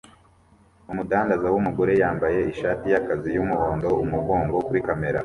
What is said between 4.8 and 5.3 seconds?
kamera